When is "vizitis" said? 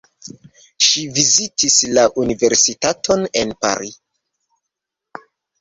1.17-1.77